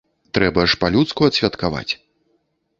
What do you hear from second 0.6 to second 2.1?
ж па-людску адсвяткаваць.